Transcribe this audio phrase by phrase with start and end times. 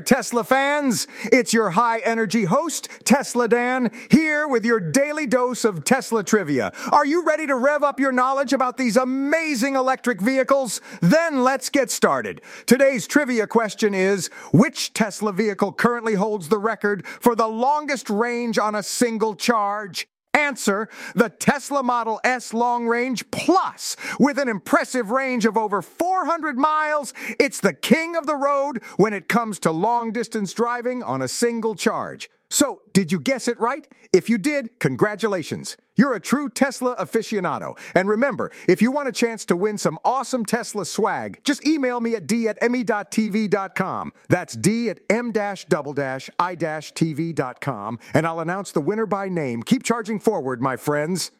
[0.00, 1.06] there, Tesla fans.
[1.24, 6.72] It's your high energy host, Tesla Dan, here with your daily dose of Tesla trivia.
[6.90, 10.80] Are you ready to rev up your knowledge about these amazing electric vehicles?
[11.02, 12.40] Then let's get started.
[12.66, 18.58] Today's trivia question is Which Tesla vehicle currently holds the record for the longest range
[18.58, 20.09] on a single charge?
[20.34, 23.96] Answer the Tesla Model S Long Range Plus.
[24.18, 29.12] With an impressive range of over 400 miles, it's the king of the road when
[29.12, 32.30] it comes to long distance driving on a single charge.
[32.50, 33.86] So, did you guess it right?
[34.12, 35.76] If you did, congratulations.
[35.94, 37.78] You're a true Tesla aficionado.
[37.94, 42.00] And remember, if you want a chance to win some awesome Tesla swag, just email
[42.00, 44.12] me at d at me.tv.com.
[44.28, 45.38] That's d at m-i-tv.com,
[48.14, 49.62] and I'll announce the winner by name.
[49.62, 51.30] Keep charging forward, my friends.